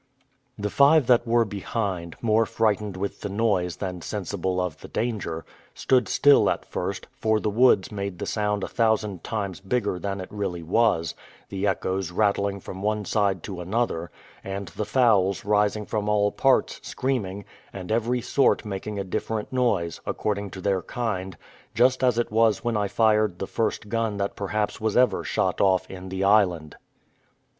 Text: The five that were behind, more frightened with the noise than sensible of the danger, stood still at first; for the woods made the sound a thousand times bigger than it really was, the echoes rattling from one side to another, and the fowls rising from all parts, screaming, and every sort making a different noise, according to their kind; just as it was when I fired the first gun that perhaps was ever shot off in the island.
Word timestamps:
The 0.57 0.71
five 0.71 1.05
that 1.05 1.27
were 1.27 1.45
behind, 1.45 2.15
more 2.23 2.47
frightened 2.47 2.97
with 2.97 3.21
the 3.21 3.29
noise 3.29 3.75
than 3.75 4.01
sensible 4.01 4.59
of 4.59 4.79
the 4.79 4.87
danger, 4.87 5.45
stood 5.75 6.09
still 6.09 6.49
at 6.49 6.65
first; 6.65 7.05
for 7.13 7.39
the 7.39 7.51
woods 7.51 7.91
made 7.91 8.17
the 8.17 8.25
sound 8.25 8.63
a 8.63 8.67
thousand 8.67 9.23
times 9.23 9.59
bigger 9.59 9.99
than 9.99 10.19
it 10.19 10.31
really 10.31 10.63
was, 10.63 11.13
the 11.49 11.67
echoes 11.67 12.09
rattling 12.11 12.59
from 12.59 12.81
one 12.81 13.05
side 13.05 13.43
to 13.43 13.61
another, 13.61 14.09
and 14.43 14.69
the 14.69 14.85
fowls 14.85 15.45
rising 15.45 15.85
from 15.85 16.09
all 16.09 16.31
parts, 16.31 16.79
screaming, 16.81 17.45
and 17.71 17.91
every 17.91 18.21
sort 18.21 18.65
making 18.65 18.97
a 18.97 19.03
different 19.03 19.53
noise, 19.53 20.01
according 20.07 20.49
to 20.49 20.61
their 20.61 20.81
kind; 20.81 21.37
just 21.75 22.03
as 22.03 22.17
it 22.17 22.31
was 22.31 22.63
when 22.63 22.75
I 22.75 22.87
fired 22.87 23.37
the 23.37 23.45
first 23.45 23.87
gun 23.87 24.17
that 24.17 24.35
perhaps 24.35 24.81
was 24.81 24.97
ever 24.97 25.23
shot 25.23 25.61
off 25.61 25.87
in 25.91 26.09
the 26.09 26.23
island. 26.23 26.75